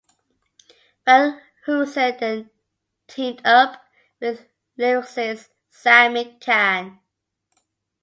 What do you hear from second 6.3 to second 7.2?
Cahn.